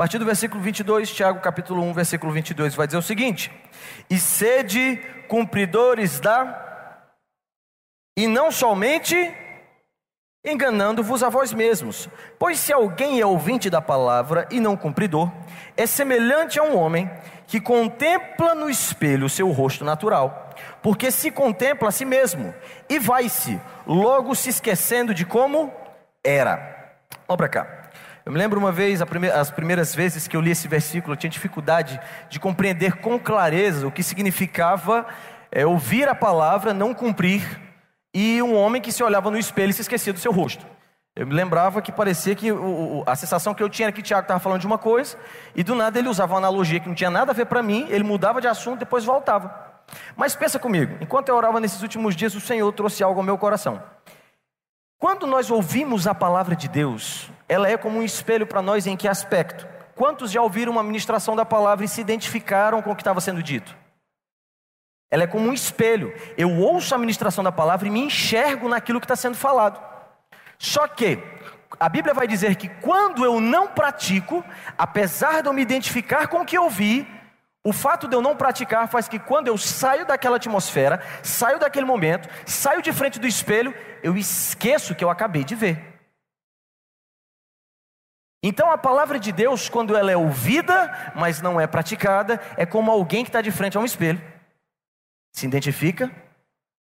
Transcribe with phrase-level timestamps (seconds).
[0.00, 3.52] partir do versículo 22, Tiago capítulo 1, versículo 22, vai dizer o seguinte:
[4.08, 4.96] E sede
[5.28, 7.12] cumpridores da.
[8.16, 9.14] E não somente
[10.42, 12.08] enganando-vos a vós mesmos.
[12.38, 15.30] Pois se alguém é ouvinte da palavra e não cumpridor,
[15.76, 17.10] é semelhante a um homem
[17.46, 22.54] que contempla no espelho o seu rosto natural, porque se contempla a si mesmo
[22.88, 25.70] e vai-se, logo se esquecendo de como
[26.24, 26.96] era.
[27.28, 27.79] Olha para cá.
[28.24, 31.30] Eu me lembro uma vez, as primeiras vezes que eu li esse versículo, eu tinha
[31.30, 31.98] dificuldade
[32.28, 35.06] de compreender com clareza o que significava
[35.50, 37.60] é, ouvir a palavra, não cumprir
[38.12, 40.66] e um homem que se olhava no espelho e se esquecia do seu rosto.
[41.16, 42.48] Eu me lembrava que parecia que
[43.06, 45.16] a sensação que eu tinha era que Tiago estava falando de uma coisa,
[45.54, 47.86] e do nada ele usava uma analogia que não tinha nada a ver para mim,
[47.90, 49.52] ele mudava de assunto, depois voltava.
[50.16, 53.36] Mas pensa comigo, enquanto eu orava nesses últimos dias, o Senhor trouxe algo ao meu
[53.36, 53.82] coração.
[54.98, 58.96] Quando nós ouvimos a palavra de Deus, ela é como um espelho para nós em
[58.96, 59.66] que aspecto?
[59.96, 63.42] Quantos já ouviram uma ministração da palavra e se identificaram com o que estava sendo
[63.42, 63.76] dito?
[65.10, 66.14] Ela é como um espelho.
[66.38, 69.80] Eu ouço a ministração da palavra e me enxergo naquilo que está sendo falado.
[70.60, 71.18] Só que
[71.80, 74.44] a Bíblia vai dizer que quando eu não pratico,
[74.78, 77.04] apesar de eu me identificar com o que ouvi,
[77.64, 81.84] o fato de eu não praticar faz que quando eu saio daquela atmosfera, saio daquele
[81.84, 85.89] momento, saio de frente do espelho, eu esqueço que eu acabei de ver.
[88.42, 92.90] Então a palavra de Deus, quando ela é ouvida, mas não é praticada, é como
[92.90, 94.20] alguém que está de frente a um espelho
[95.32, 96.10] se identifica,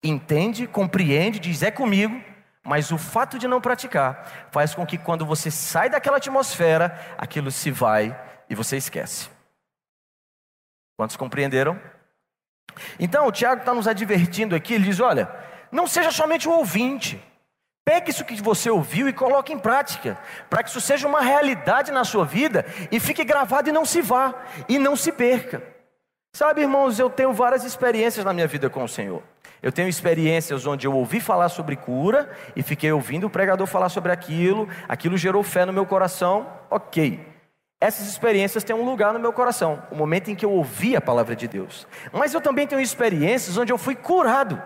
[0.03, 2.23] entende, compreende, diz é comigo,
[2.65, 7.51] mas o fato de não praticar faz com que quando você sai daquela atmosfera, aquilo
[7.51, 8.19] se vai
[8.49, 9.29] e você esquece.
[10.97, 11.81] Quantos compreenderam?
[12.99, 15.31] Então, o Tiago está nos advertindo aqui, ele diz: olha,
[15.71, 17.23] não seja somente um ouvinte,
[17.85, 21.91] pegue isso que você ouviu e coloque em prática, para que isso seja uma realidade
[21.91, 24.35] na sua vida e fique gravado e não se vá,
[24.69, 25.63] e não se perca.
[26.35, 29.23] Sabe, irmãos, eu tenho várias experiências na minha vida com o Senhor.
[29.63, 33.91] Eu tenho experiências onde eu ouvi falar sobre cura e fiquei ouvindo o pregador falar
[33.91, 37.33] sobre aquilo, aquilo gerou fé no meu coração, ok.
[37.81, 41.01] Essas experiências têm um lugar no meu coração, o momento em que eu ouvi a
[41.01, 41.87] palavra de Deus.
[42.13, 44.61] Mas eu também tenho experiências onde eu fui curado.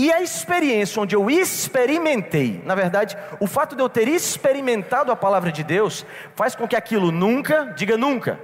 [0.00, 5.16] E a experiência onde eu experimentei, na verdade, o fato de eu ter experimentado a
[5.16, 8.40] palavra de Deus, faz com que aquilo nunca, diga nunca,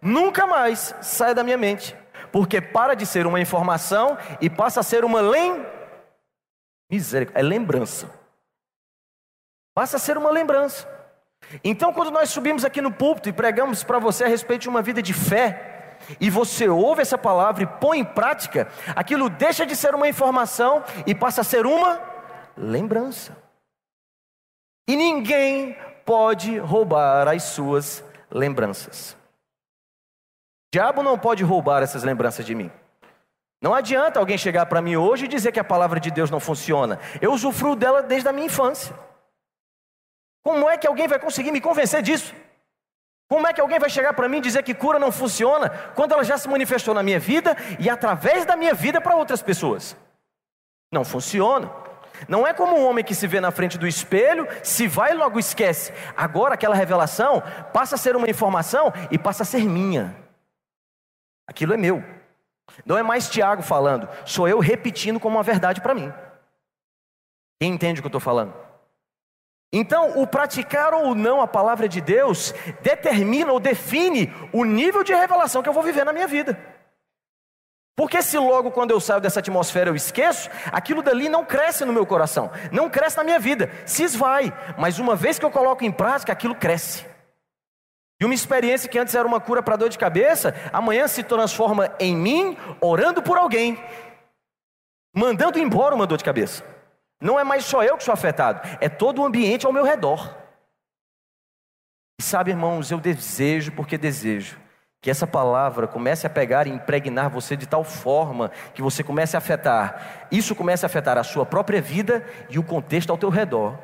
[0.00, 1.96] nunca mais saia da minha mente,
[2.32, 5.64] porque para de ser uma informação e passa a ser uma lem...
[6.90, 8.10] Misericórdia, é lembrança.
[9.72, 10.88] Passa a ser uma lembrança.
[11.62, 14.82] Então, quando nós subimos aqui no púlpito e pregamos para você a respeito de uma
[14.82, 15.71] vida de fé,
[16.20, 20.84] e você ouve essa palavra e põe em prática, aquilo deixa de ser uma informação
[21.06, 22.00] e passa a ser uma
[22.56, 23.36] lembrança.
[24.88, 29.16] E ninguém pode roubar as suas lembranças
[30.72, 32.72] diabo não pode roubar essas lembranças de mim.
[33.60, 36.40] Não adianta alguém chegar para mim hoje e dizer que a palavra de Deus não
[36.40, 36.98] funciona.
[37.20, 38.98] Eu usufruo dela desde a minha infância.
[40.42, 42.34] Como é que alguém vai conseguir me convencer disso?
[43.32, 46.12] Como é que alguém vai chegar para mim e dizer que cura não funciona quando
[46.12, 49.96] ela já se manifestou na minha vida e através da minha vida para outras pessoas?
[50.92, 51.72] Não funciona.
[52.28, 55.14] Não é como um homem que se vê na frente do espelho, se vai e
[55.14, 55.94] logo esquece.
[56.14, 60.14] Agora aquela revelação passa a ser uma informação e passa a ser minha.
[61.48, 62.04] Aquilo é meu.
[62.84, 66.12] Não é mais Tiago falando, sou eu repetindo como uma verdade para mim.
[67.58, 68.52] Quem entende o que eu estou falando?
[69.72, 75.14] Então, o praticar ou não a palavra de Deus determina ou define o nível de
[75.14, 76.58] revelação que eu vou viver na minha vida.
[77.96, 81.92] Porque se logo quando eu saio dessa atmosfera eu esqueço, aquilo dali não cresce no
[81.92, 85.84] meu coração, não cresce na minha vida, se esvai, mas uma vez que eu coloco
[85.84, 87.06] em prática, aquilo cresce.
[88.20, 91.94] E uma experiência que antes era uma cura para dor de cabeça, amanhã se transforma
[91.98, 93.82] em mim orando por alguém,
[95.14, 96.71] mandando embora uma dor de cabeça.
[97.22, 100.36] Não é mais só eu que sou afetado, é todo o ambiente ao meu redor.
[102.20, 104.60] E sabe, irmãos, eu desejo, porque desejo,
[105.00, 109.36] que essa palavra comece a pegar e impregnar você de tal forma que você comece
[109.36, 113.30] a afetar, isso comece a afetar a sua própria vida e o contexto ao teu
[113.30, 113.78] redor.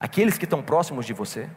[0.00, 1.50] Aqueles que estão próximos de você.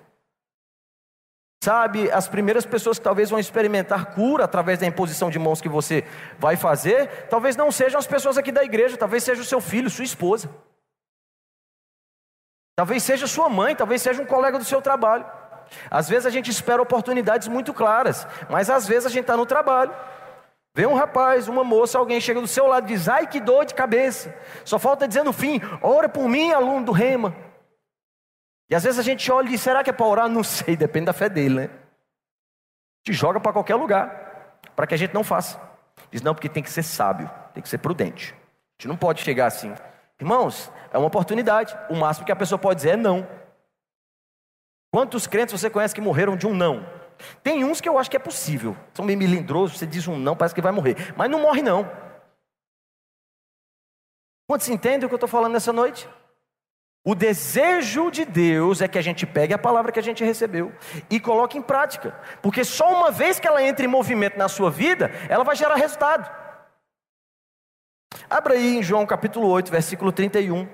[1.68, 5.68] Sabe, as primeiras pessoas que talvez vão experimentar cura através da imposição de mãos que
[5.68, 6.06] você
[6.40, 9.90] vai fazer, talvez não sejam as pessoas aqui da igreja, talvez seja o seu filho,
[9.90, 10.50] sua esposa.
[12.74, 15.25] Talvez seja sua mãe, talvez seja um colega do seu trabalho.
[15.92, 19.46] Às vezes a gente espera oportunidades muito claras, mas às vezes a gente está no
[19.46, 19.94] trabalho.
[20.74, 23.66] Vem um rapaz, uma moça, alguém chega do seu lado e diz: Ai, que dor
[23.66, 24.34] de cabeça.
[24.64, 27.36] Só falta dizer no fim: Ora por mim, aluno do Rema.
[28.69, 30.30] E às vezes a gente olha e diz: será que é para orar?
[30.30, 31.69] Não sei, depende da fé dele, né?
[33.04, 35.60] Te joga para qualquer lugar, para que a gente não faça.
[36.12, 38.34] Diz: não, porque tem que ser sábio, tem que ser prudente.
[38.34, 39.74] A gente não pode chegar assim.
[40.19, 41.78] Irmãos, é uma oportunidade.
[41.90, 43.28] O máximo que a pessoa pode dizer é não.
[44.92, 46.86] Quantos crentes você conhece que morreram de um não?
[47.44, 48.75] Tem uns que eu acho que é possível.
[48.94, 51.14] São meio melindrosos, você diz um não, parece que vai morrer.
[51.16, 51.90] Mas não morre não.
[54.48, 56.08] Quantos entendem o que eu estou falando nessa noite?
[57.07, 60.75] O desejo de Deus é que a gente pegue a palavra que a gente recebeu
[61.09, 62.12] e coloque em prática.
[62.42, 65.75] Porque só uma vez que ela entra em movimento na sua vida, ela vai gerar
[65.75, 66.30] resultado.
[68.30, 70.68] Abra aí em João capítulo 8, versículo 31.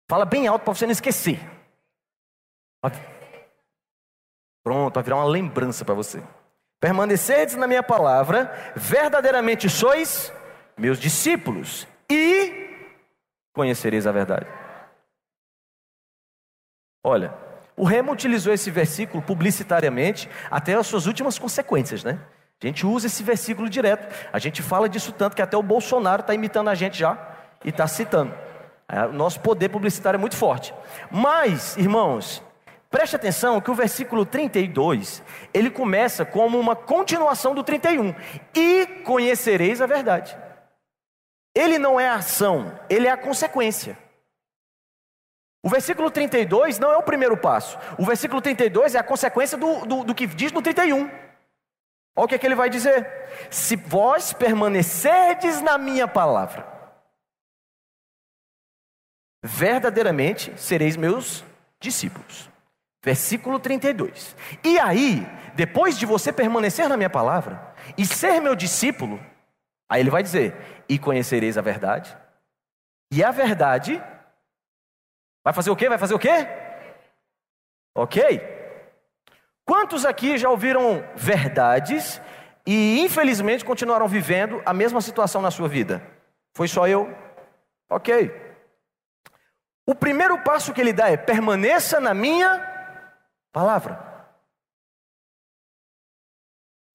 [0.09, 1.39] Fala bem alto para você não esquecer.
[4.63, 6.23] Pronto, vai virar uma lembrança para você.
[6.79, 10.31] Permanecerdes na minha palavra, verdadeiramente sois
[10.77, 12.69] meus discípulos e
[13.53, 14.45] conhecereis a verdade.
[17.03, 17.44] Olha,
[17.77, 22.19] o Remo utilizou esse versículo publicitariamente até as suas últimas consequências, né?
[22.63, 24.07] A gente usa esse versículo direto.
[24.31, 27.17] A gente fala disso tanto que até o Bolsonaro está imitando a gente já
[27.63, 28.33] e está citando.
[28.87, 30.73] É, o nosso poder publicitário é muito forte.
[31.11, 32.41] Mas, irmãos,
[32.89, 35.21] preste atenção que o versículo 32,
[35.53, 38.15] ele começa como uma continuação do 31.
[38.55, 40.37] E conhecereis a verdade.
[41.53, 43.97] Ele não é a ação, ele é a consequência.
[45.65, 47.75] O versículo 32 não é o primeiro passo.
[47.97, 51.09] O versículo 32 é a consequência do, do, do que diz no 31.
[52.15, 53.09] Olha o que, é que ele vai dizer:
[53.49, 56.67] Se vós permanecerdes na minha palavra,
[59.43, 61.43] verdadeiramente sereis meus
[61.79, 62.47] discípulos.
[63.03, 64.35] Versículo 32.
[64.63, 65.25] E aí,
[65.55, 69.19] depois de você permanecer na minha palavra e ser meu discípulo,
[69.89, 72.15] aí ele vai dizer: E conhecereis a verdade,
[73.11, 73.99] e a verdade
[75.45, 75.87] vai fazer o quê?
[75.87, 76.47] Vai fazer o quê?
[77.95, 78.55] Ok?
[79.63, 82.19] Quantos aqui já ouviram verdades
[82.65, 86.05] e infelizmente continuaram vivendo a mesma situação na sua vida?
[86.53, 87.15] Foi só eu?
[87.89, 88.43] Ok.
[89.87, 92.59] O primeiro passo que ele dá é: permaneça na minha
[93.51, 94.13] palavra.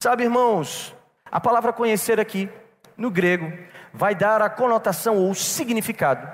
[0.02, 0.94] Sabe, irmãos,
[1.30, 2.50] a palavra conhecer aqui,
[2.96, 3.52] no grego,
[3.92, 6.26] vai dar a conotação ou significado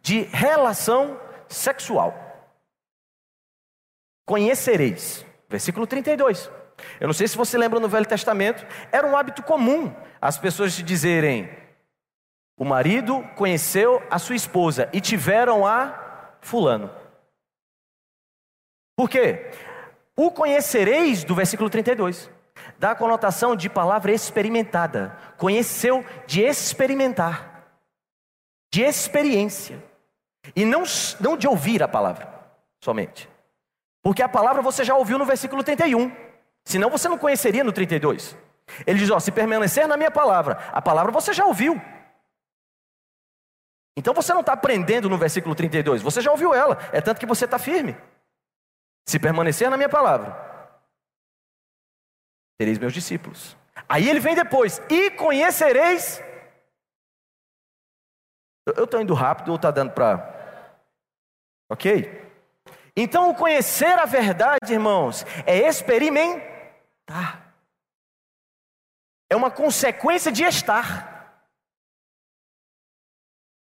[0.00, 2.14] de relação sexual.
[4.26, 6.50] Conhecereis, versículo 32.
[7.00, 10.76] Eu não sei se você lembra no Velho Testamento, era um hábito comum as pessoas
[10.76, 11.50] te dizerem:
[12.58, 16.90] o marido conheceu a sua esposa e tiveram a fulano.
[18.96, 19.50] Por quê?
[20.16, 22.28] O conhecereis do versículo 32
[22.78, 25.16] dá a conotação de palavra experimentada.
[25.36, 27.68] Conheceu de experimentar,
[28.72, 29.87] de experiência.
[30.54, 30.82] E não,
[31.20, 32.28] não de ouvir a palavra
[32.82, 33.28] somente.
[34.02, 36.10] Porque a palavra você já ouviu no versículo 31.
[36.64, 38.36] Senão você não conheceria no 32.
[38.86, 41.80] Ele diz: ó, se permanecer na minha palavra, a palavra você já ouviu.
[43.98, 47.26] Então você não está aprendendo no versículo 32, você já ouviu ela, é tanto que
[47.26, 47.96] você está firme.
[49.08, 50.36] Se permanecer na minha palavra,
[52.60, 53.56] sereis meus discípulos.
[53.88, 56.22] Aí ele vem depois, e conhecereis.
[58.76, 60.37] Eu estou indo rápido ou está dando para.
[61.68, 62.26] Ok?
[62.96, 67.54] Então o conhecer a verdade, irmãos, é experimentar.
[69.30, 71.18] É uma consequência de estar.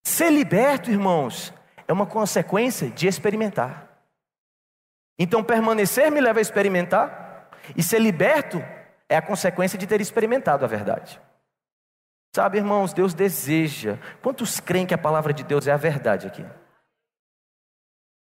[0.05, 1.53] Ser liberto, irmãos,
[1.87, 3.89] é uma consequência de experimentar.
[5.19, 8.59] Então, permanecer me leva a experimentar, e ser liberto
[9.09, 11.21] é a consequência de ter experimentado a verdade.
[12.35, 13.99] Sabe, irmãos, Deus deseja.
[14.23, 16.47] Quantos creem que a palavra de Deus é a verdade aqui?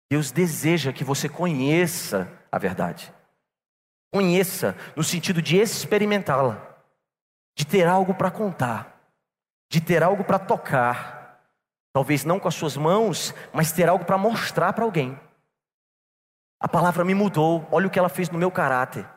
[0.09, 3.13] Deus deseja que você conheça a verdade.
[4.13, 6.77] Conheça no sentido de experimentá-la,
[7.55, 8.99] de ter algo para contar,
[9.69, 11.15] de ter algo para tocar
[11.95, 15.17] Talvez não com as suas mãos, mas ter algo para mostrar para alguém.
[16.59, 19.09] A palavra me mudou, olha o que ela fez no meu caráter.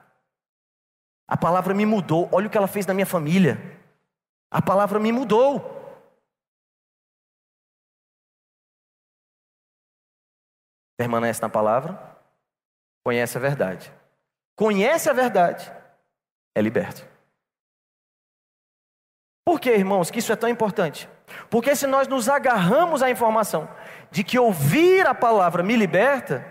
[1.27, 3.81] A palavra me mudou, olha o que ela fez na minha família.
[4.49, 5.78] A palavra me mudou.
[10.99, 11.99] Permanece na palavra,
[13.03, 13.91] conhece a verdade.
[14.55, 15.73] Conhece a verdade,
[16.55, 17.07] é liberto.
[19.47, 21.09] Por que, irmãos, que isso é tão importante?
[21.49, 23.69] Porque se nós nos agarramos à informação
[24.11, 26.45] de que ouvir a palavra me liberta,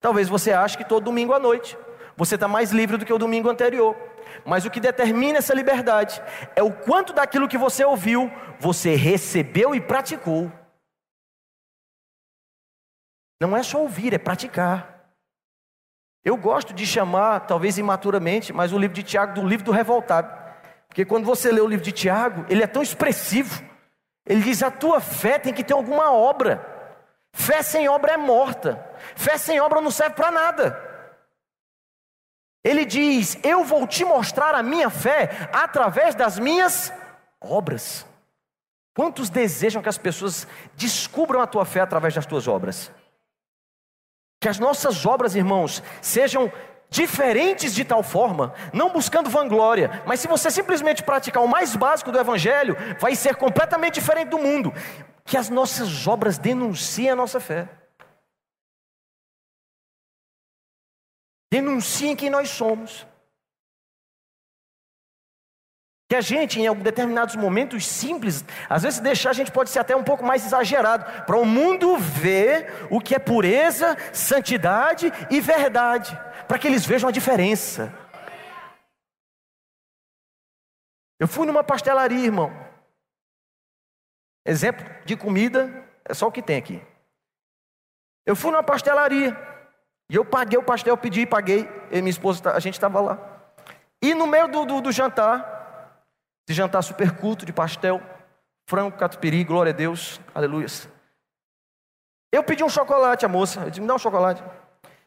[0.00, 1.76] talvez você ache que todo domingo à noite
[2.16, 3.96] você está mais livre do que o domingo anterior.
[4.44, 6.22] Mas o que determina essa liberdade
[6.54, 10.50] é o quanto daquilo que você ouviu você recebeu e praticou.
[13.40, 14.96] Não é só ouvir, é praticar.
[16.24, 20.28] Eu gosto de chamar, talvez imaturamente, mas o livro de Tiago do livro do revoltado.
[20.88, 23.62] Porque quando você lê o livro de Tiago, ele é tão expressivo.
[24.26, 26.66] Ele diz: a tua fé tem que ter alguma obra.
[27.32, 28.84] Fé sem obra é morta.
[29.14, 30.86] Fé sem obra não serve para nada.
[32.64, 36.92] Ele diz: Eu vou te mostrar a minha fé através das minhas
[37.40, 38.04] obras.
[38.96, 42.90] Quantos desejam que as pessoas descubram a tua fé através das tuas obras?
[44.40, 46.52] Que as nossas obras, irmãos, sejam
[46.88, 52.12] diferentes de tal forma, não buscando vanglória, mas se você simplesmente praticar o mais básico
[52.12, 54.72] do Evangelho, vai ser completamente diferente do mundo.
[55.24, 57.68] Que as nossas obras denunciem a nossa fé.
[61.50, 63.06] Denunciem quem nós somos.
[66.08, 69.96] Que a gente, em determinados momentos simples, às vezes deixar a gente pode ser até
[69.96, 76.16] um pouco mais exagerado, para o mundo ver o que é pureza, santidade e verdade,
[76.46, 77.92] para que eles vejam a diferença.
[81.18, 82.52] Eu fui numa pastelaria, irmão.
[84.46, 86.80] Exemplo de comida, é só o que tem aqui.
[88.24, 89.36] Eu fui numa pastelaria.
[90.08, 91.68] E eu paguei o pastel, pedi paguei.
[91.90, 93.18] E minha esposa, a gente estava lá.
[94.00, 95.55] E no meio do, do, do jantar,
[96.46, 98.00] de jantar super culto de pastel,
[98.68, 100.66] frango, catupiry, glória a Deus, aleluia.
[102.32, 104.42] Eu pedi um chocolate, a moça, eu disse, me dá um chocolate.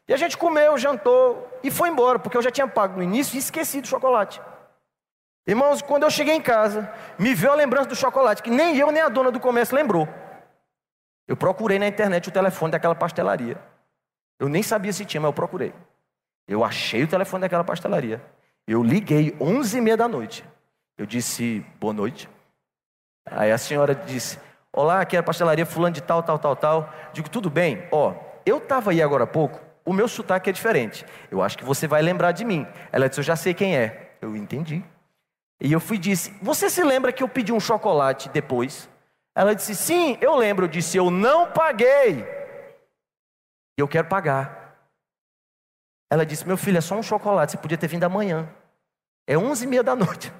[0.06, 3.36] E a gente comeu, jantou e foi embora, porque eu já tinha pago no início
[3.36, 4.40] e esqueci do chocolate.
[5.46, 8.90] Irmãos, quando eu cheguei em casa, me veio a lembrança do chocolate, que nem eu
[8.90, 10.08] nem a dona do comércio lembrou.
[11.26, 13.56] Eu procurei na internet o telefone daquela pastelaria.
[14.38, 15.72] Eu nem sabia se tinha, mas eu procurei.
[16.46, 18.20] Eu achei o telefone daquela pastelaria.
[18.66, 20.44] Eu liguei 11 e meia da noite.
[21.00, 22.28] Eu disse, boa noite.
[23.24, 24.38] Aí a senhora disse,
[24.70, 26.94] olá, aqui é a pastelaria fulano de tal, tal, tal, tal.
[27.14, 27.88] Digo, tudo bem?
[27.90, 28.14] Ó,
[28.44, 31.06] eu estava aí agora há pouco, o meu sotaque é diferente.
[31.30, 32.66] Eu acho que você vai lembrar de mim.
[32.92, 34.14] Ela disse, eu já sei quem é.
[34.20, 34.84] Eu entendi.
[35.58, 38.86] E eu fui e disse, você se lembra que eu pedi um chocolate depois?
[39.34, 40.66] Ela disse, sim, eu lembro.
[40.66, 42.26] Eu disse, eu não paguei.
[43.78, 44.76] E eu quero pagar.
[46.10, 48.46] Ela disse: Meu filho, é só um chocolate, você podia ter vindo amanhã.
[49.26, 50.30] É onze e meia da noite.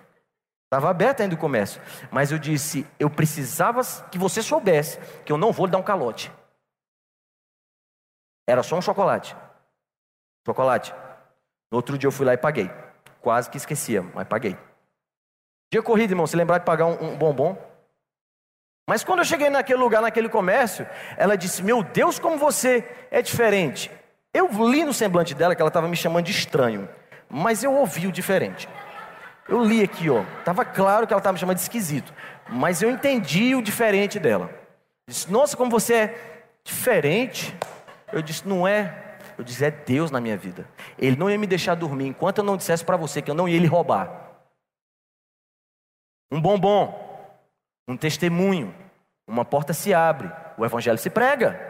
[0.71, 1.83] Estava aberto ainda o comércio.
[2.13, 5.83] Mas eu disse: Eu precisava que você soubesse que eu não vou lhe dar um
[5.83, 6.33] calote.
[8.49, 9.37] Era só um chocolate.
[10.47, 10.95] Chocolate.
[11.73, 12.71] No outro dia eu fui lá e paguei.
[13.21, 14.57] Quase que esquecia, mas paguei.
[15.73, 17.59] Dia corrido, irmão, se lembrar de pagar um, um bombom,
[18.89, 20.87] mas quando eu cheguei naquele lugar, naquele comércio,
[21.17, 23.91] ela disse: Meu Deus, como você é diferente.
[24.33, 26.89] Eu li no semblante dela que ela estava me chamando de estranho,
[27.29, 28.69] mas eu ouvi o diferente.
[29.51, 32.15] Eu li aqui, ó, estava claro que ela estava me chamando de esquisito,
[32.49, 34.49] mas eu entendi o diferente dela.
[35.09, 37.53] Disse: Nossa, como você é diferente.
[38.13, 39.19] Eu disse: Não é.
[39.37, 40.69] Eu disse: É Deus na minha vida.
[40.97, 43.49] Ele não ia me deixar dormir enquanto eu não dissesse para você que eu não
[43.49, 44.31] ia lhe roubar.
[46.31, 47.37] Um bombom,
[47.89, 48.73] um testemunho,
[49.27, 51.70] uma porta se abre, o evangelho se prega.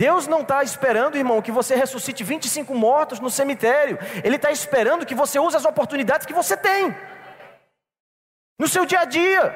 [0.00, 3.98] Deus não está esperando, irmão, que você ressuscite 25 mortos no cemitério.
[4.24, 6.94] Ele está esperando que você use as oportunidades que você tem.
[8.58, 9.54] No seu dia a dia.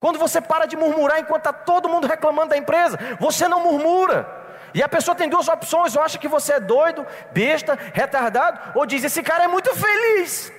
[0.00, 4.44] Quando você para de murmurar enquanto está todo mundo reclamando da empresa, você não murmura.
[4.74, 8.84] E a pessoa tem duas opções: ou acha que você é doido, besta, retardado, ou
[8.84, 10.52] diz: esse cara é muito feliz.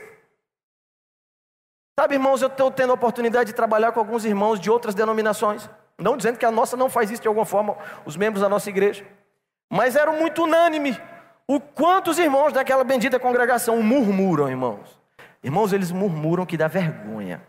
[2.00, 5.70] Sabe, irmãos, eu estou tendo a oportunidade de trabalhar com alguns irmãos de outras denominações.
[5.98, 8.70] Não dizendo que a nossa não faz isso de alguma forma, os membros da nossa
[8.70, 9.06] igreja.
[9.70, 11.00] Mas era muito unânime
[11.48, 15.00] o quanto os irmãos daquela bendita congregação murmuram, irmãos.
[15.42, 17.42] Irmãos, eles murmuram que dá vergonha.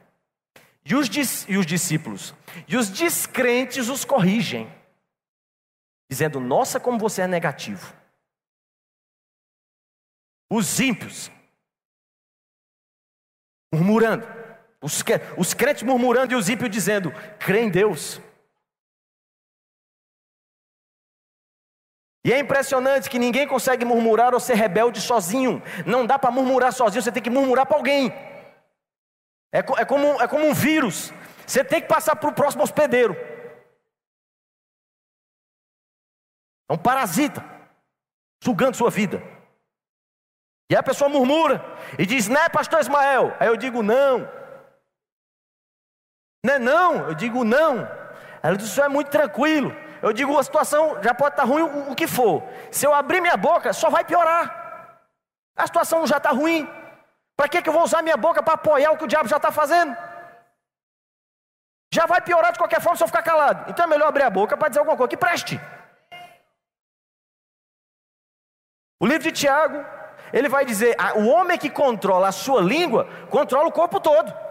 [0.84, 1.08] E os,
[1.48, 2.34] e os discípulos,
[2.66, 4.72] e os descrentes os corrigem,
[6.10, 7.92] dizendo: Nossa, como você é negativo.
[10.50, 11.30] Os ímpios,
[13.72, 14.26] murmurando.
[14.80, 15.04] Os,
[15.36, 18.20] os crentes murmurando e os ímpios dizendo: crê em Deus.
[22.24, 25.62] E é impressionante que ninguém consegue murmurar ou ser rebelde sozinho.
[25.86, 28.10] Não dá para murmurar sozinho, você tem que murmurar para alguém.
[29.52, 31.12] É, é, como, é como um vírus.
[31.46, 33.16] Você tem que passar para o próximo hospedeiro.
[36.68, 37.42] É um parasita,
[38.42, 39.22] sugando sua vida.
[40.70, 41.64] E a pessoa murmura
[41.98, 43.34] e diz, né, pastor Ismael?
[43.40, 44.28] Aí eu digo, não.
[46.44, 47.88] Não é não, eu digo não.
[48.42, 49.74] Ela diz, isso é muito tranquilo.
[50.02, 52.42] Eu digo, a situação já pode estar ruim o, que for.
[52.70, 55.00] Se eu abrir minha boca, só vai piorar.
[55.56, 56.68] A situação já está ruim.
[57.36, 59.36] Para que, que eu vou usar minha boca para apoiar o que o diabo já
[59.36, 59.96] está fazendo?
[61.92, 63.70] Já vai piorar de qualquer forma se eu ficar calado.
[63.70, 65.60] Então é melhor abrir a boca para dizer alguma coisa que preste.
[69.00, 69.84] O livro de Tiago,
[70.32, 74.47] ele vai dizer: o homem que controla a sua língua, controla o corpo todo.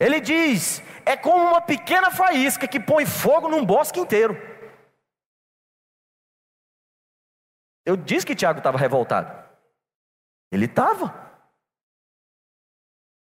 [0.00, 4.34] Ele diz: é como uma pequena faísca que põe fogo num bosque inteiro.
[7.84, 9.30] Eu disse que Tiago estava revoltado.
[10.50, 11.14] Ele estava.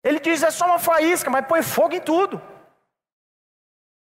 [0.03, 2.43] Ele diz: é só uma faísca, mas põe fogo em tudo.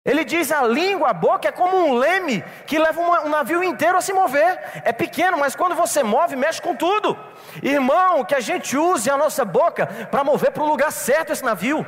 [0.04, 3.96] Ele diz: a língua, a boca é como um leme que leva um navio inteiro
[3.96, 4.82] a se mover.
[4.84, 7.16] É pequeno, mas quando você move, mexe com tudo.
[7.62, 11.44] Irmão, que a gente use a nossa boca para mover para o lugar certo esse
[11.44, 11.86] navio.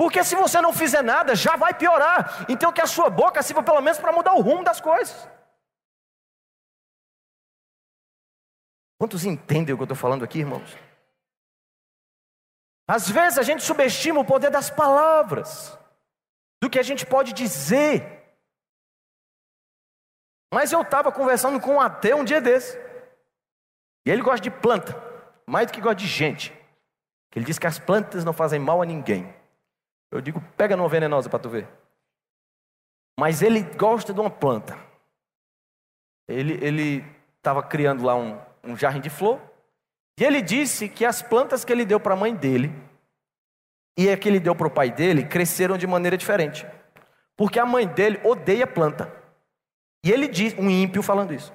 [0.00, 2.46] Porque se você não fizer nada, já vai piorar.
[2.48, 5.28] Então que a sua boca sirva pelo menos para mudar o rumo das coisas.
[8.98, 10.74] Quantos entendem o que eu estou falando aqui, irmãos?
[12.88, 15.78] Às vezes a gente subestima o poder das palavras,
[16.62, 18.24] do que a gente pode dizer.
[20.50, 22.74] Mas eu estava conversando com um ateu um dia desse,
[24.06, 24.96] e ele gosta de planta,
[25.46, 26.58] mais do que gosta de gente.
[27.36, 29.38] Ele diz que as plantas não fazem mal a ninguém.
[30.10, 31.68] Eu digo, pega numa venenosa para tu ver.
[33.18, 34.78] Mas ele gosta de uma planta.
[36.28, 37.04] Ele
[37.36, 39.40] estava criando lá um, um jardim de flor.
[40.18, 42.72] E ele disse que as plantas que ele deu para a mãe dele
[43.96, 46.66] e a que ele deu para o pai dele cresceram de maneira diferente.
[47.36, 49.12] Porque a mãe dele odeia planta.
[50.04, 51.52] E ele diz, um ímpio falando isso,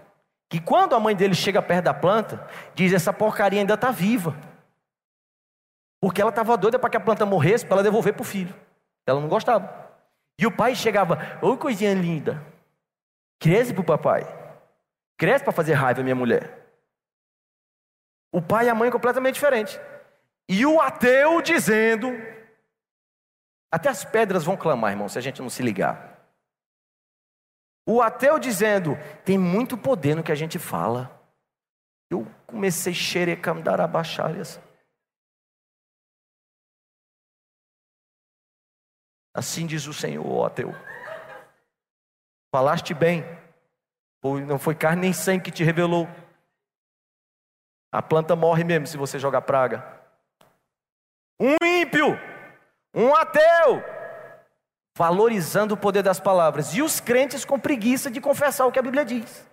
[0.49, 4.35] que quando a mãe dele chega perto da planta, diz: essa porcaria ainda está viva.
[6.05, 8.53] Porque ela estava doida para que a planta morresse, para ela devolver para o filho.
[9.07, 9.89] Ela não gostava.
[10.37, 12.45] E o pai chegava: Ô coisinha linda,
[13.39, 14.21] cresce para o papai.
[15.17, 16.63] Cresce para fazer raiva, minha mulher.
[18.31, 19.79] O pai e a mãe completamente diferentes.
[20.47, 22.11] E o ateu dizendo:
[23.71, 26.23] até as pedras vão clamar, irmão, se a gente não se ligar.
[27.83, 31.19] O ateu dizendo: tem muito poder no que a gente fala.
[32.11, 33.81] Eu comecei a xerecandar
[39.35, 40.73] Assim diz o Senhor, ó ateu.
[42.53, 43.25] Falaste bem,
[44.47, 46.07] não foi carne nem sangue que te revelou.
[47.91, 49.85] A planta morre mesmo se você jogar praga.
[51.37, 52.17] Um ímpio,
[52.93, 53.83] um ateu,
[54.97, 56.73] valorizando o poder das palavras.
[56.73, 59.45] E os crentes com preguiça de confessar o que a Bíblia diz.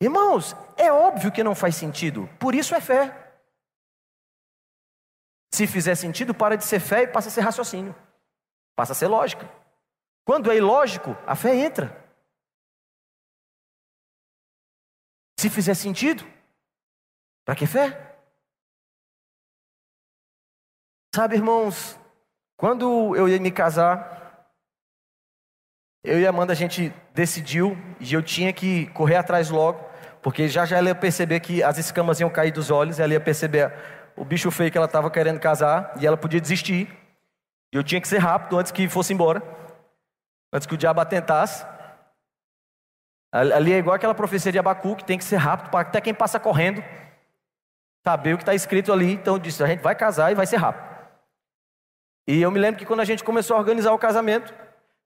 [0.00, 3.25] Irmãos, é óbvio que não faz sentido, por isso é fé.
[5.56, 7.96] Se fizer sentido, para de ser fé e passa a ser raciocínio,
[8.76, 9.50] passa a ser lógica.
[10.22, 11.96] Quando é ilógico, a fé entra.
[15.40, 16.30] Se fizer sentido,
[17.42, 18.18] para que fé?
[21.14, 21.98] Sabe, irmãos,
[22.58, 24.52] quando eu ia me casar,
[26.04, 29.82] eu e a Amanda a gente decidiu e eu tinha que correr atrás logo,
[30.20, 33.20] porque já já ela ia perceber que as escamas iam cair dos olhos, ela ia
[33.20, 36.88] perceber o bicho feio que ela estava querendo casar e ela podia desistir.
[37.72, 39.42] E eu tinha que ser rápido antes que fosse embora,
[40.52, 41.66] antes que o diabo atentasse.
[43.32, 46.14] Ali é igual aquela profecia de Abacu, que tem que ser rápido, para até quem
[46.14, 46.82] passa correndo
[48.02, 49.12] saber o que está escrito ali.
[49.12, 50.86] Então disse, a gente vai casar e vai ser rápido.
[52.26, 54.54] E eu me lembro que quando a gente começou a organizar o casamento,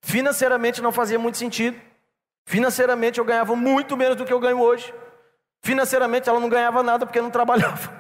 [0.03, 1.81] financeiramente não fazia muito sentido.
[2.47, 4.95] Financeiramente eu ganhava muito menos do que eu ganho hoje.
[5.63, 8.00] Financeiramente ela não ganhava nada porque não trabalhava.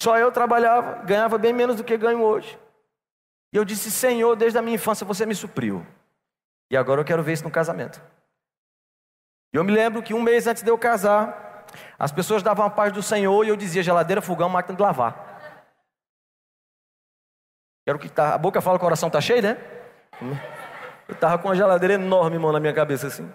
[0.00, 2.58] Só eu trabalhava, ganhava bem menos do que ganho hoje.
[3.52, 5.84] E eu disse, Senhor, desde a minha infância você me supriu.
[6.70, 8.00] E agora eu quero ver isso no casamento.
[9.52, 11.66] E eu me lembro que um mês antes de eu casar,
[11.98, 15.26] as pessoas davam a paz do Senhor e eu dizia geladeira, fogão, máquina de lavar.
[17.86, 19.56] Quero que tá, a boca fala, o coração está cheio, né?
[21.08, 23.32] Eu estava com uma geladeira enorme, irmão, na minha cabeça assim.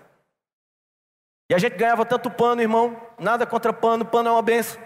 [1.49, 2.95] E a gente ganhava tanto pano, irmão.
[3.17, 4.80] Nada contra pano, pano é uma benção.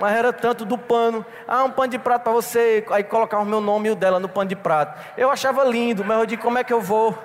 [0.00, 1.24] Mas era tanto do pano.
[1.46, 2.84] Ah, um pano de prato para você.
[2.90, 4.98] Aí colocava o meu nome e o dela no pano de prato.
[5.14, 7.16] Eu achava lindo, mas eu digo, como é que eu vou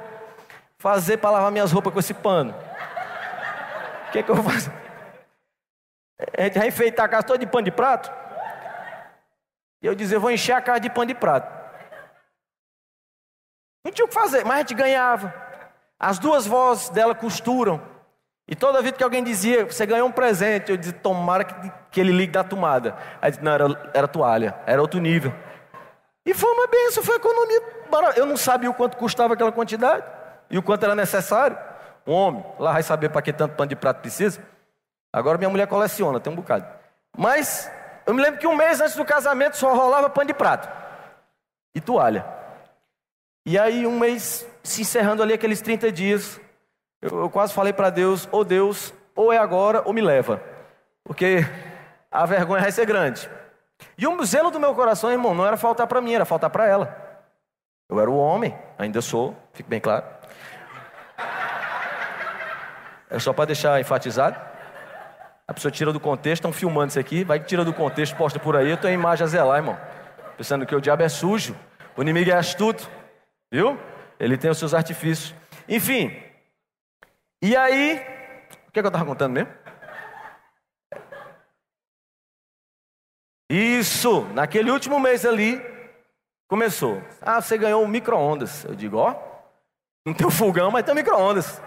[0.78, 2.54] fazer para lavar minhas roupas com esse pano?
[4.08, 4.74] O que, é que eu vou fazer?
[6.38, 8.12] A gente vai enfeitar a casa toda de pano de prato?
[9.82, 11.50] E eu dizia, eu vou encher a casa de pano de prato.
[13.86, 15.34] Não tinha o que fazer, mas a gente ganhava.
[15.98, 17.82] As duas vozes dela costuram.
[18.48, 22.00] E toda vez que alguém dizia, você ganhou um presente, eu dizia, tomara que, que
[22.00, 22.96] ele ligue da tomada.
[23.22, 25.34] Aí disse, não, era, era toalha, era outro nível.
[26.26, 27.62] E foi uma benção, foi economia.
[28.16, 30.04] Eu não sabia o quanto custava aquela quantidade
[30.50, 31.58] e o quanto era necessário.
[32.06, 34.40] Um homem, lá vai saber para que tanto pano de prato precisa.
[35.12, 36.68] Agora minha mulher coleciona, tem um bocado.
[37.18, 37.72] Mas
[38.06, 40.70] eu me lembro que um mês antes do casamento só rolava pano de prato
[41.74, 42.26] e toalha.
[43.46, 46.40] E aí, um mês se encerrando ali aqueles 30 dias,
[47.06, 50.42] eu, eu quase falei para Deus: Ô oh Deus, ou é agora ou me leva,
[51.04, 51.46] porque
[52.12, 53.30] a vergonha vai ser grande.
[53.98, 56.66] E o zelo do meu coração, irmão, não era faltar para mim, era faltar para
[56.66, 57.06] ela.
[57.90, 60.04] Eu era o homem, ainda sou, fique bem claro.
[63.10, 64.36] É só para deixar enfatizado.
[65.48, 68.40] A pessoa tira do contexto, estão filmando isso aqui, vai que tira do contexto, posta
[68.40, 69.78] por aí, eu tenho a imagem a zelar, irmão.
[70.36, 71.56] Pensando que o diabo é sujo,
[71.96, 72.90] o inimigo é astuto,
[73.52, 73.80] viu?
[74.20, 75.36] Ele tem os seus artifícios.
[75.70, 76.12] Enfim,
[77.46, 77.98] e aí,
[78.68, 79.54] o que, é que eu estava contando mesmo?
[83.48, 85.62] Isso, naquele último mês ali,
[86.48, 87.04] começou.
[87.22, 88.66] Ah, você ganhou um micro-ondas.
[88.66, 89.16] Eu digo, ó,
[90.04, 91.62] não tem um fogão, mas tem um micro-ondas.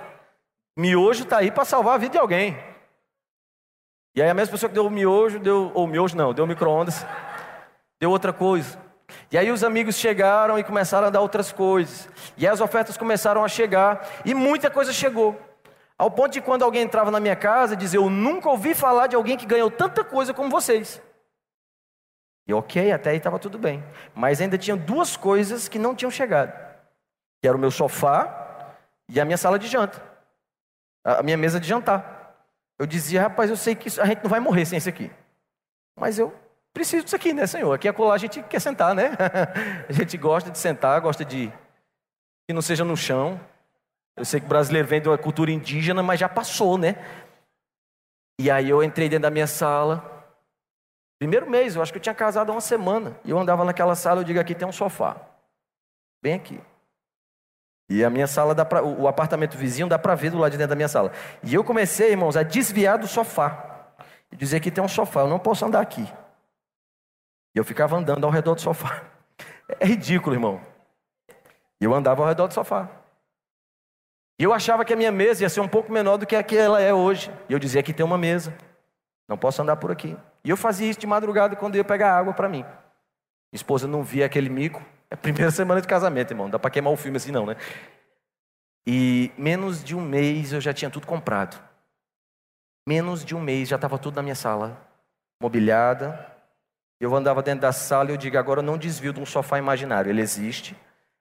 [0.76, 2.58] Miojo está aí para salvar a vida de alguém.
[4.16, 7.06] E aí a mesma pessoa que deu o miojo, deu, ou miojo não, deu micro-ondas,
[8.00, 8.76] deu outra coisa.
[9.30, 12.08] E aí os amigos chegaram e começaram a dar outras coisas.
[12.36, 15.47] E aí as ofertas começaram a chegar, e muita coisa chegou.
[15.98, 19.16] Ao ponto de quando alguém entrava na minha casa, dizer, eu nunca ouvi falar de
[19.16, 21.02] alguém que ganhou tanta coisa como vocês.
[22.46, 23.84] E ok, até aí estava tudo bem.
[24.14, 26.52] Mas ainda tinha duas coisas que não tinham chegado.
[27.42, 28.76] Que era o meu sofá
[29.08, 30.08] e a minha sala de janta
[31.16, 32.36] a minha mesa de jantar.
[32.78, 35.10] Eu dizia, rapaz, eu sei que a gente não vai morrer sem isso aqui.
[35.98, 36.32] Mas eu
[36.72, 37.72] preciso disso aqui, né, Senhor?
[37.72, 39.10] Aqui acolá a gente quer sentar, né?
[39.88, 41.52] a gente gosta de sentar, gosta de
[42.46, 43.40] que não seja no chão.
[44.18, 46.96] Eu sei que o brasileiro vem de uma cultura indígena, mas já passou, né?
[48.40, 50.18] E aí eu entrei dentro da minha sala.
[51.18, 53.18] Primeiro mês, eu acho que eu tinha casado há uma semana.
[53.24, 55.16] E eu andava naquela sala, eu digo, aqui tem um sofá.
[56.22, 56.60] Bem aqui.
[57.90, 60.58] E a minha sala dá pra, o apartamento vizinho dá para ver do lado de
[60.58, 61.10] dentro da minha sala.
[61.42, 63.94] E eu comecei, irmãos, a desviar do sofá.
[64.30, 66.02] E dizer que tem um sofá, eu não posso andar aqui.
[67.54, 69.02] E eu ficava andando ao redor do sofá.
[69.80, 70.62] É ridículo, irmão.
[71.78, 72.88] E eu andava ao redor do sofá.
[74.38, 76.42] E eu achava que a minha mesa ia ser um pouco menor do que a
[76.42, 77.30] que ela é hoje.
[77.48, 78.54] E eu dizia que tem uma mesa.
[79.28, 80.16] Não posso andar por aqui.
[80.44, 82.62] E eu fazia isso de madrugada quando ia pegar água para mim.
[82.62, 84.80] Minha esposa não via aquele mico.
[85.10, 86.46] É a primeira semana de casamento, irmão.
[86.46, 87.56] Não dá para queimar o filme assim, não, né?
[88.86, 91.60] E menos de um mês eu já tinha tudo comprado.
[92.88, 94.80] Menos de um mês já estava tudo na minha sala,
[95.42, 96.26] mobiliada.
[97.00, 99.58] Eu andava dentro da sala e eu digo: agora eu não desvio de um sofá
[99.58, 100.74] imaginário, ele existe.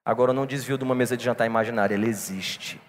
[0.05, 2.79] Agora eu não desvio de uma mesa de jantar imaginária, ele existe.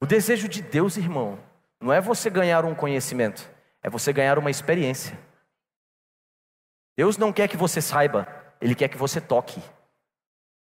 [0.00, 1.38] O desejo de Deus, irmão,
[1.80, 3.50] não é você ganhar um conhecimento,
[3.82, 5.18] é você ganhar uma experiência.
[6.96, 8.26] Deus não quer que você saiba,
[8.60, 9.62] ele quer que você toque.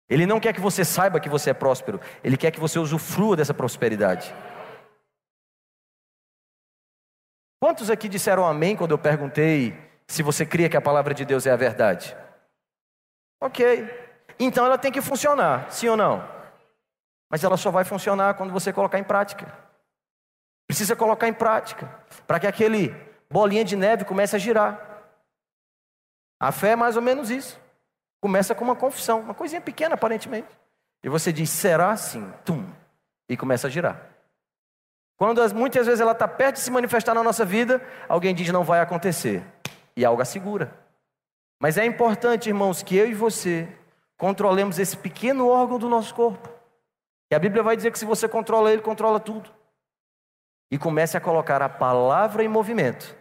[0.08, 3.36] Ele não quer que você saiba que você é próspero, ele quer que você usufrua
[3.36, 4.34] dessa prosperidade.
[7.58, 9.76] Quantos aqui disseram amém quando eu perguntei
[10.06, 12.16] se você cria que a palavra de Deus é a verdade?
[13.40, 13.88] Ok.
[14.38, 16.35] Então ela tem que funcionar, sim ou não?
[17.28, 19.52] Mas ela só vai funcionar quando você colocar em prática.
[20.66, 21.88] Precisa colocar em prática,
[22.26, 22.94] para que aquele
[23.30, 24.80] bolinha de neve comece a girar.
[26.40, 27.60] A fé é mais ou menos isso.
[28.20, 30.48] Começa com uma confissão, uma coisinha pequena aparentemente.
[31.02, 32.32] E você diz, será assim?
[32.44, 32.66] Tum.
[33.28, 34.00] E começa a girar.
[35.16, 38.64] Quando muitas vezes ela está perto de se manifestar na nossa vida, alguém diz, não
[38.64, 39.44] vai acontecer.
[39.96, 40.76] E algo assegura.
[41.60, 43.68] Mas é importante, irmãos, que eu e você
[44.18, 46.55] controlemos esse pequeno órgão do nosso corpo.
[47.36, 49.54] E a Bíblia vai dizer que se você controla ele, controla tudo.
[50.70, 53.14] E comece a colocar a palavra em movimento.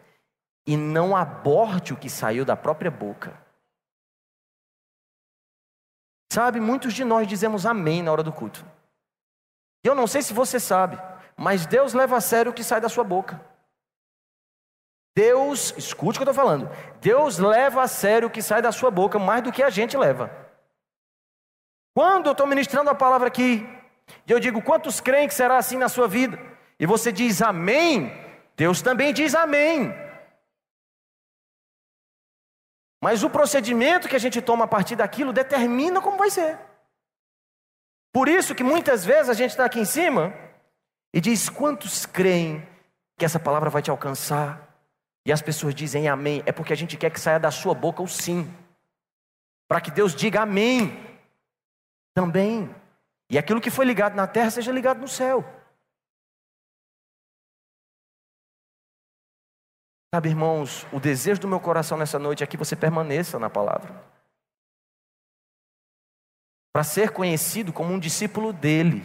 [0.66, 3.38] E não aborte o que saiu da própria boca.
[6.32, 8.66] Sabe, muitos de nós dizemos amém na hora do culto.
[9.84, 10.98] Eu não sei se você sabe,
[11.36, 13.42] mas Deus leva a sério o que sai da sua boca.
[15.14, 16.70] Deus, escute o que eu estou falando.
[17.02, 19.98] Deus leva a sério o que sai da sua boca mais do que a gente
[19.98, 20.32] leva.
[21.94, 23.75] Quando eu estou ministrando a palavra aqui,
[24.28, 26.40] e eu digo, quantos creem que será assim na sua vida?
[26.80, 28.12] E você diz amém,
[28.56, 29.94] Deus também diz amém.
[33.02, 36.58] Mas o procedimento que a gente toma a partir daquilo determina como vai ser.
[38.12, 40.34] Por isso que muitas vezes a gente está aqui em cima
[41.14, 42.68] e diz: quantos creem
[43.18, 44.66] que essa palavra vai te alcançar?
[45.26, 46.42] E as pessoas dizem amém.
[46.46, 48.52] É porque a gente quer que saia da sua boca o sim.
[49.68, 50.98] Para que Deus diga amém.
[52.14, 52.74] Também.
[53.36, 55.44] E aquilo que foi ligado na terra seja ligado no céu.
[60.14, 64.02] Sabe, irmãos, o desejo do meu coração nessa noite é que você permaneça na palavra.
[66.72, 69.04] Para ser conhecido como um discípulo dele.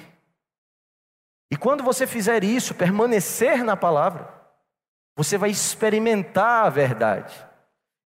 [1.51, 4.33] E quando você fizer isso, permanecer na palavra,
[5.16, 7.35] você vai experimentar a verdade.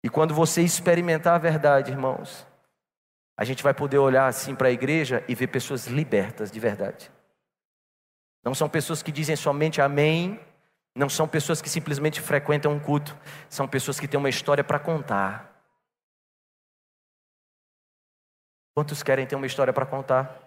[0.01, 2.47] E quando você experimentar a verdade, irmãos,
[3.35, 7.11] a gente vai poder olhar assim para a igreja e ver pessoas libertas de verdade.
[8.43, 10.39] Não são pessoas que dizem somente amém,
[10.95, 13.17] não são pessoas que simplesmente frequentam um culto,
[13.49, 15.51] são pessoas que têm uma história para contar.
[18.75, 20.39] Quantos querem ter uma história para contar?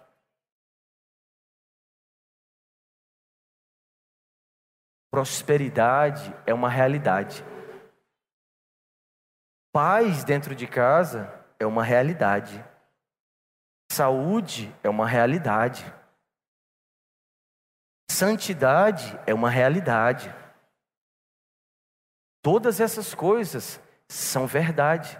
[5.09, 7.43] Prosperidade é uma realidade.
[9.73, 12.63] Paz dentro de casa é uma realidade.
[13.97, 15.83] Saúde é uma realidade.
[18.11, 20.31] Santidade é uma realidade.
[22.43, 25.19] Todas essas coisas são verdade.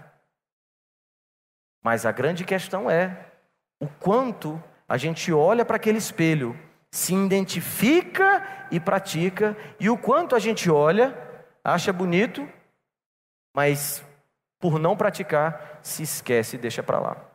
[1.82, 3.32] Mas a grande questão é
[3.82, 6.56] o quanto a gente olha para aquele espelho,
[6.92, 11.16] se identifica e pratica, e o quanto a gente olha,
[11.64, 12.48] acha bonito,
[13.56, 14.04] mas
[14.60, 17.27] por não praticar, se esquece e deixa para lá.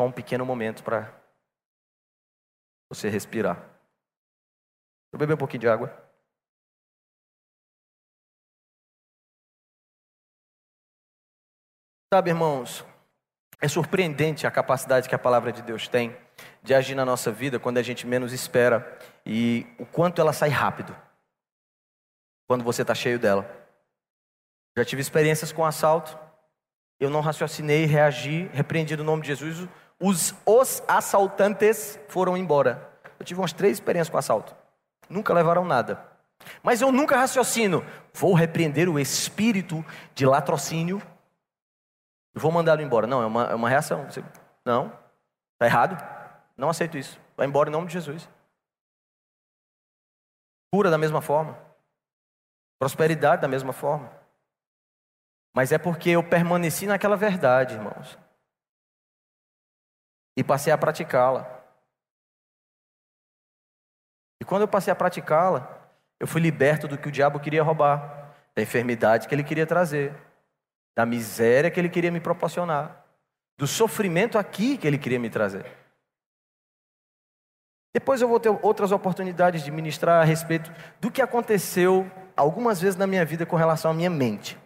[0.00, 1.12] Só um pequeno momento para
[2.88, 3.56] você respirar.
[5.12, 5.88] Vou beber um pouquinho de água.
[12.12, 12.86] Sabe, irmãos,
[13.60, 16.16] é surpreendente a capacidade que a palavra de Deus tem
[16.62, 20.48] de agir na nossa vida quando a gente menos espera e o quanto ela sai
[20.48, 20.96] rápido
[22.46, 23.46] quando você está cheio dela.
[24.76, 26.18] Já tive experiências com assalto,
[27.00, 29.68] eu não raciocinei, reagi, repreendi no nome de Jesus,
[30.00, 32.88] os, os assaltantes foram embora.
[33.18, 34.54] Eu tive umas três experiências com assalto.
[35.08, 36.06] Nunca levaram nada.
[36.62, 37.84] Mas eu nunca raciocino.
[38.14, 39.84] Vou repreender o espírito
[40.14, 41.02] de latrocínio.
[42.32, 43.06] Vou mandá-lo embora.
[43.06, 44.04] Não, é uma, é uma reação.
[44.04, 44.22] Você,
[44.64, 44.92] não,
[45.54, 45.96] está errado.
[46.56, 47.20] Não aceito isso.
[47.36, 48.28] Vai embora em nome de Jesus.
[50.72, 51.58] Cura da mesma forma.
[52.78, 54.12] Prosperidade da mesma forma.
[55.56, 58.16] Mas é porque eu permaneci naquela verdade, irmãos
[60.38, 61.50] e passei a praticá-la.
[64.40, 68.36] E quando eu passei a praticá-la, eu fui liberto do que o diabo queria roubar,
[68.54, 70.14] da enfermidade que ele queria trazer,
[70.96, 73.04] da miséria que ele queria me proporcionar,
[73.58, 75.66] do sofrimento aqui que ele queria me trazer.
[77.92, 82.94] Depois eu vou ter outras oportunidades de ministrar a respeito do que aconteceu algumas vezes
[82.94, 84.56] na minha vida com relação à minha mente.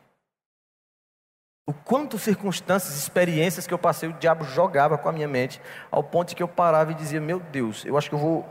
[1.67, 6.03] O quanto circunstâncias, experiências que eu passei, o diabo jogava com a minha mente, ao
[6.03, 8.45] ponto de que eu parava e dizia: Meu Deus, eu acho que eu vou,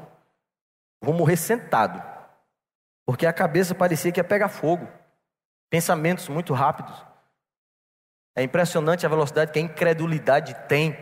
[1.02, 2.02] vou morrer sentado.
[3.06, 4.88] Porque a cabeça parecia que ia pegar fogo.
[5.70, 7.06] Pensamentos muito rápidos.
[8.36, 10.96] É impressionante a velocidade que a incredulidade tem.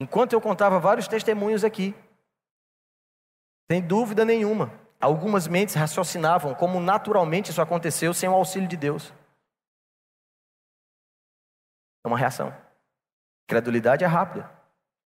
[0.00, 1.94] Enquanto eu contava vários testemunhos aqui,
[3.70, 9.12] sem dúvida nenhuma, Algumas mentes raciocinavam como naturalmente isso aconteceu sem o auxílio de Deus.
[12.02, 12.56] É uma reação.
[13.46, 14.50] Credulidade é rápida.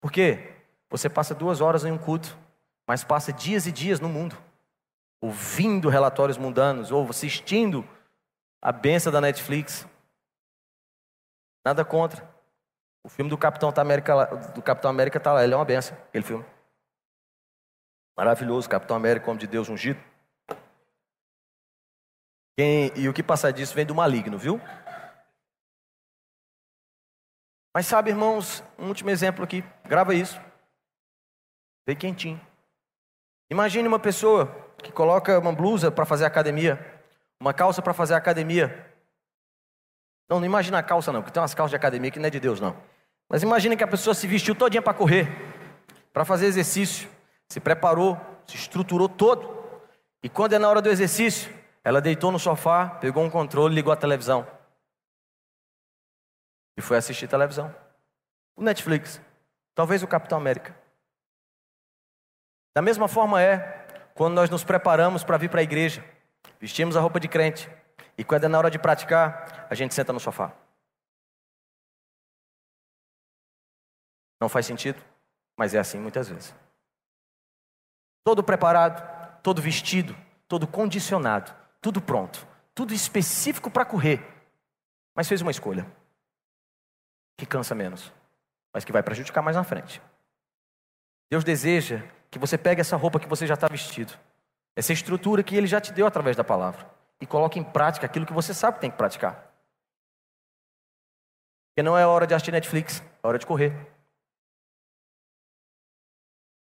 [0.00, 0.54] Por quê?
[0.90, 2.38] Você passa duas horas em um culto,
[2.86, 4.40] mas passa dias e dias no mundo,
[5.20, 7.84] ouvindo relatórios mundanos, ou assistindo
[8.62, 9.88] a benção da Netflix.
[11.66, 12.32] Nada contra.
[13.02, 14.24] O filme do Capitão América,
[14.54, 16.44] do Capitão América tá lá, ele é uma benção, aquele filme.
[18.16, 20.00] Maravilhoso, Capitão América, homem de Deus ungido.
[22.56, 24.60] Quem, e o que passa disso vem do maligno, viu?
[27.74, 30.40] Mas sabe, irmãos, um último exemplo aqui, grava isso.
[31.86, 32.40] Bem quentinho.
[33.50, 34.46] Imagine uma pessoa
[34.82, 36.78] que coloca uma blusa para fazer academia,
[37.40, 38.86] uma calça para fazer academia.
[40.28, 42.30] Não, não imagina a calça não, porque tem umas calças de academia que não é
[42.30, 42.76] de Deus não.
[43.28, 45.28] Mas imagine que a pessoa se vestiu todinha para correr,
[46.12, 47.08] para fazer exercício
[47.50, 49.58] se preparou, se estruturou todo.
[50.22, 53.92] E quando é na hora do exercício, ela deitou no sofá, pegou um controle, ligou
[53.92, 54.46] a televisão.
[56.76, 57.74] E foi assistir televisão.
[58.56, 59.20] O Netflix,
[59.74, 60.78] talvez o Capitão América.
[62.74, 63.84] Da mesma forma é
[64.14, 66.04] quando nós nos preparamos para vir para a igreja,
[66.60, 67.68] vestimos a roupa de crente,
[68.16, 70.54] e quando é na hora de praticar, a gente senta no sofá.
[74.40, 75.02] Não faz sentido,
[75.56, 76.54] mas é assim muitas vezes
[78.24, 84.26] todo preparado, todo vestido, todo condicionado, tudo pronto, tudo específico para correr.
[85.14, 85.86] mas fez uma escolha
[87.36, 88.12] que cansa menos,
[88.72, 90.00] mas que vai prejudicar mais na frente.
[91.30, 94.12] Deus deseja que você pegue essa roupa que você já está vestido,
[94.76, 96.88] essa estrutura que Ele já te deu através da palavra,
[97.20, 99.50] e coloque em prática aquilo que você sabe que tem que praticar.
[101.70, 103.74] Porque não é hora de assistir Netflix, é hora de correr.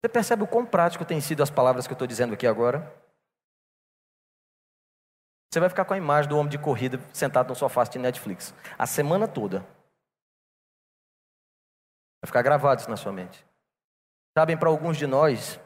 [0.03, 2.93] Você percebe o quão prático tem sido as palavras que eu estou dizendo aqui agora?
[5.49, 8.53] Você vai ficar com a imagem do homem de corrida sentado no sofá de Netflix
[8.77, 9.61] a semana toda.
[12.21, 13.47] Vai ficar gravado isso na sua mente.
[14.37, 15.61] Sabem, para alguns de nós,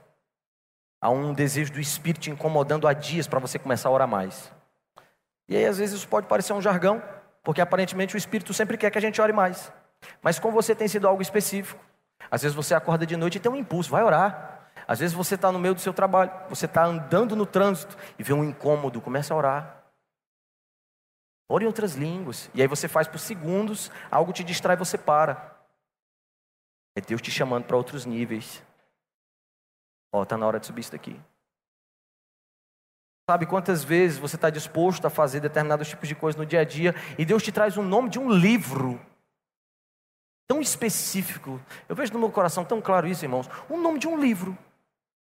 [1.00, 4.52] há um desejo do Espírito incomodando há dias para você começar a orar mais.
[5.48, 7.02] E aí, às vezes, isso pode parecer um jargão,
[7.42, 9.72] porque aparentemente o Espírito sempre quer que a gente ore mais.
[10.20, 11.85] Mas com você tem sido algo específico.
[12.30, 14.70] Às vezes você acorda de noite e tem um impulso, vai orar.
[14.86, 18.22] Às vezes você está no meio do seu trabalho, você está andando no trânsito e
[18.22, 19.84] vê um incômodo, começa a orar.
[21.48, 22.50] Ore em outras línguas.
[22.54, 25.56] E aí você faz por segundos, algo te distrai, você para.
[26.96, 28.62] É Deus te chamando para outros níveis.
[30.12, 31.20] Ó, está na hora de subir isso daqui.
[33.28, 36.64] Sabe quantas vezes você está disposto a fazer determinados tipos de coisas no dia a
[36.64, 39.00] dia e Deus te traz o nome de um livro
[40.46, 41.60] tão específico.
[41.88, 43.48] Eu vejo no meu coração tão claro isso, irmãos.
[43.68, 44.56] O nome de um livro.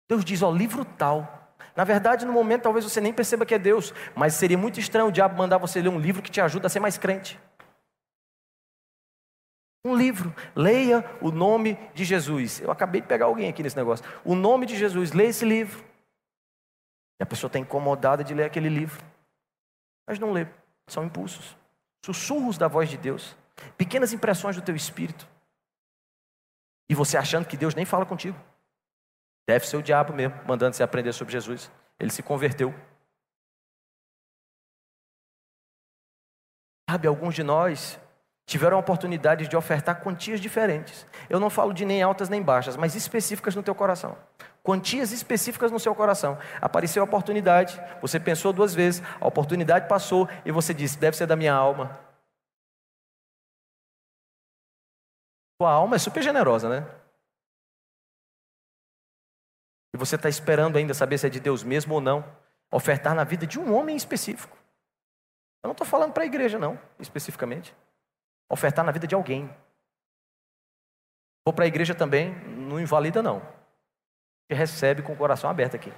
[0.07, 1.55] Deus diz, ó, livro tal.
[1.75, 5.07] Na verdade, no momento talvez você nem perceba que é Deus, mas seria muito estranho
[5.07, 7.39] o diabo mandar você ler um livro que te ajuda a ser mais crente.
[9.85, 12.59] Um livro, leia o nome de Jesus.
[12.59, 14.05] Eu acabei de pegar alguém aqui nesse negócio.
[14.25, 15.83] O nome de Jesus, leia esse livro.
[17.19, 19.03] E a pessoa está incomodada de ler aquele livro,
[20.07, 20.47] mas não lê,
[20.87, 21.55] são impulsos,
[22.03, 23.35] sussurros da voz de Deus,
[23.77, 25.27] pequenas impressões do teu espírito.
[26.89, 28.37] E você achando que Deus nem fala contigo.
[29.47, 31.71] Deve ser o diabo mesmo, mandando você aprender sobre Jesus.
[31.99, 32.73] Ele se converteu.
[36.89, 37.99] Sabe, alguns de nós
[38.49, 41.05] tiveram a oportunidade de ofertar quantias diferentes.
[41.29, 44.17] Eu não falo de nem altas nem baixas, mas específicas no teu coração.
[44.63, 46.35] Quantias específicas no seu coração.
[46.59, 51.27] Apareceu a oportunidade, você pensou duas vezes, a oportunidade passou e você disse: deve ser
[51.27, 52.08] da minha alma.
[55.59, 56.87] Tua alma é super generosa, né?
[59.93, 62.23] E você está esperando ainda saber se é de Deus mesmo ou não,
[62.71, 64.57] ofertar na vida de um homem específico.
[65.61, 67.75] Eu não estou falando para a igreja, não, especificamente.
[68.49, 69.53] Ofertar na vida de alguém.
[71.45, 73.41] Ou para a igreja também, não invalida, não.
[74.47, 75.91] Que recebe com o coração aberto aqui.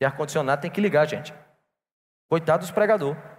[0.00, 1.32] E ar-condicionado tem que ligar, gente.
[2.28, 3.31] Coitado dos pregadores.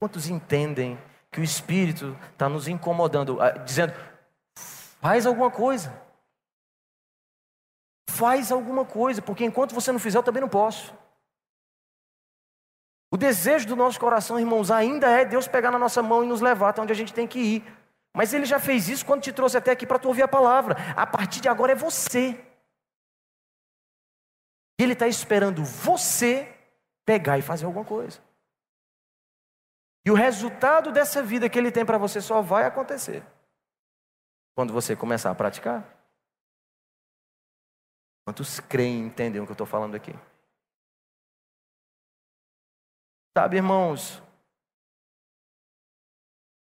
[0.00, 0.98] Quantos entendem
[1.30, 3.92] que o Espírito está nos incomodando, ah, dizendo:
[5.00, 5.92] Faz alguma coisa.
[8.08, 10.94] Faz alguma coisa, porque enquanto você não fizer, eu também não posso.
[13.12, 16.40] O desejo do nosso coração, irmãos, ainda é Deus pegar na nossa mão e nos
[16.40, 17.76] levar até onde a gente tem que ir.
[18.14, 20.76] Mas Ele já fez isso quando te trouxe até aqui para tu ouvir a palavra.
[20.96, 22.42] A partir de agora é você.
[24.78, 26.50] E Ele está esperando você
[27.04, 28.29] pegar e fazer alguma coisa.
[30.04, 33.22] E o resultado dessa vida que Ele tem para você só vai acontecer
[34.54, 35.84] quando você começar a praticar.
[38.24, 40.12] Quantos creem entendem o que eu estou falando aqui?
[43.36, 44.22] Sabe, irmãos,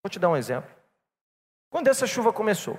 [0.02, 0.70] vou te dar um exemplo.
[1.70, 2.78] Quando essa chuva começou,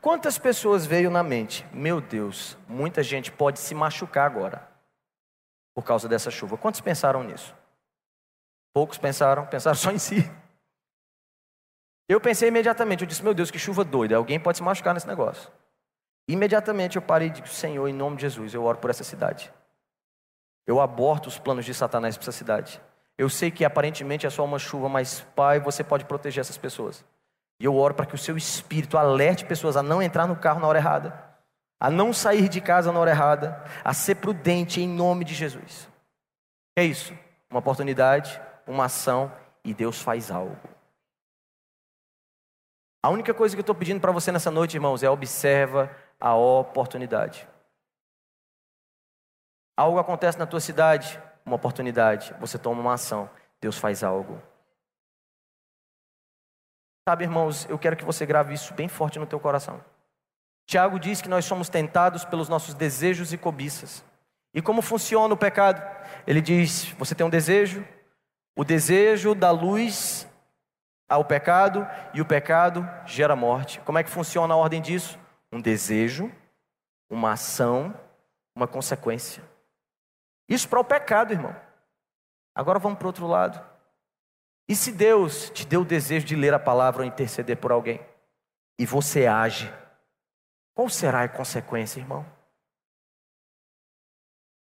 [0.00, 1.64] quantas pessoas veio na mente?
[1.72, 4.68] Meu Deus, muita gente pode se machucar agora
[5.74, 6.58] por causa dessa chuva.
[6.58, 7.56] Quantos pensaram nisso?
[8.72, 10.30] Poucos pensaram, pensaram só em si.
[12.08, 15.06] Eu pensei imediatamente, eu disse, meu Deus, que chuva doida, alguém pode se machucar nesse
[15.06, 15.50] negócio.
[16.28, 19.52] Imediatamente eu parei e disse, Senhor, em nome de Jesus, eu oro por essa cidade.
[20.66, 22.80] Eu aborto os planos de Satanás para essa cidade.
[23.18, 27.04] Eu sei que aparentemente é só uma chuva, mas Pai, você pode proteger essas pessoas.
[27.60, 30.60] E eu oro para que o seu espírito alerte pessoas a não entrar no carro
[30.60, 31.22] na hora errada,
[31.78, 35.88] a não sair de casa na hora errada, a ser prudente em nome de Jesus.
[36.76, 37.12] É isso.
[37.50, 38.40] Uma oportunidade,
[38.70, 39.32] uma ação
[39.64, 40.56] e Deus faz algo.
[43.02, 45.90] A única coisa que eu estou pedindo para você nessa noite, irmãos, é observa
[46.20, 47.48] a oportunidade.
[49.76, 54.40] Algo acontece na tua cidade, uma oportunidade, você toma uma ação, Deus faz algo.
[57.08, 59.82] Sabe, irmãos, eu quero que você grave isso bem forte no teu coração.
[60.66, 64.04] Tiago diz que nós somos tentados pelos nossos desejos e cobiças.
[64.52, 65.82] E como funciona o pecado?
[66.26, 67.84] Ele diz: você tem um desejo,
[68.56, 70.28] o desejo da luz
[71.08, 73.80] ao pecado e o pecado gera morte.
[73.80, 75.18] Como é que funciona a ordem disso?
[75.50, 76.30] Um desejo,
[77.08, 77.94] uma ação,
[78.54, 79.42] uma consequência.
[80.48, 81.54] Isso para o pecado, irmão.
[82.54, 83.64] Agora vamos para o outro lado.
[84.68, 88.00] E se Deus te deu o desejo de ler a palavra ou interceder por alguém,
[88.78, 89.72] e você age,
[90.74, 92.24] qual será a consequência, irmão?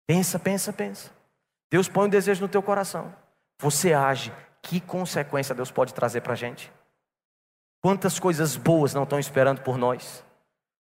[0.08, 1.12] Pensa, pensa, pensa.
[1.70, 3.14] Deus põe um desejo no teu coração.
[3.60, 4.34] Você age.
[4.62, 6.72] Que consequência Deus pode trazer para a gente?
[7.82, 10.24] Quantas coisas boas não estão esperando por nós?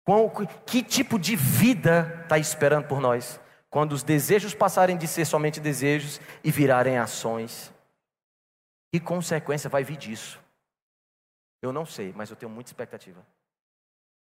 [0.04, 0.30] Qual,
[0.66, 3.40] que tipo de vida está esperando por nós?
[3.70, 7.72] Quando os desejos passarem de ser somente desejos e virarem ações.
[8.92, 10.40] Que consequência vai vir disso?
[11.60, 13.26] Eu não sei, mas eu tenho muita expectativa.